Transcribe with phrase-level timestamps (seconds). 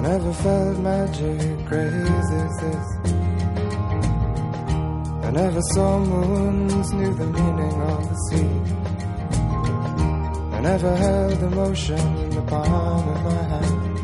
[0.00, 2.86] never felt magic crazy as this.
[5.24, 8.50] I never saw moons, knew the meaning of the sea.
[10.56, 13.98] I never held emotion in the palm of my hand.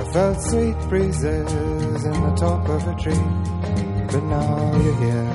[0.00, 3.26] I felt sweet breezes in the top of a tree,
[4.12, 5.30] but now you're here.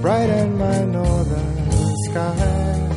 [0.00, 2.95] Brighten my northern sky.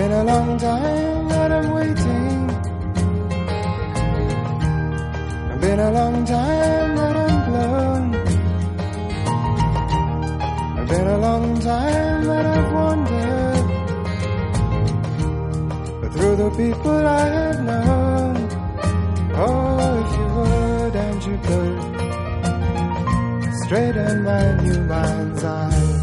[0.00, 2.48] Been a long time that I'm waiting.
[5.50, 8.04] It's been a long time that I'm blown.
[10.78, 13.66] It's been a long time that I've wandered.
[16.00, 18.34] But through the people I have known.
[19.44, 21.78] Oh, if you would and you could.
[23.64, 26.00] Straighten my new mind's eye.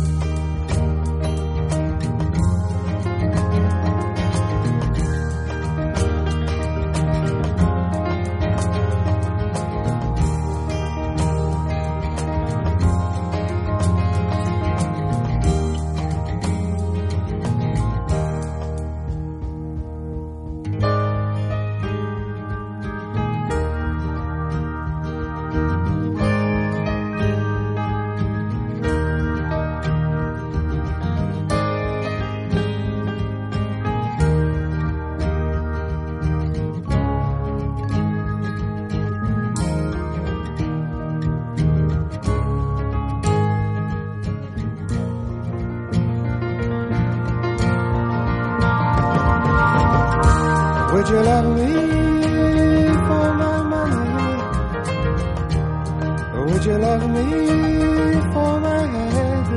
[50.98, 51.68] Would you love me
[53.08, 54.10] for my money?
[56.34, 57.26] Or would you love me
[58.34, 59.48] for my head?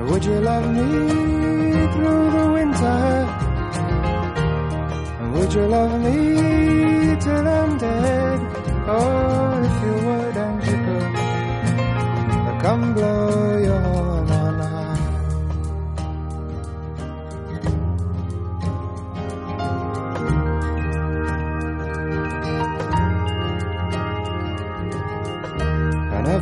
[0.00, 0.88] Or would you love me
[1.92, 3.00] through the winter?
[5.20, 6.71] And would you love me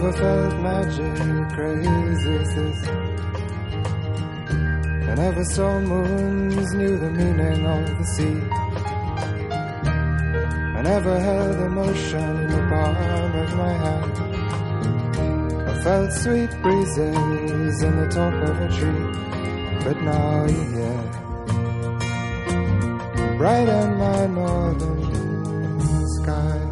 [0.01, 2.39] never felt magic crazy.
[5.11, 8.41] I never saw moons, knew the meaning of the sea.
[10.79, 14.15] I never held emotion in the palm of my hand.
[15.69, 19.07] I felt sweet breezes in the top of a tree,
[19.85, 21.05] but now you're here.
[23.37, 25.81] Brighten my northern
[26.23, 26.70] sky.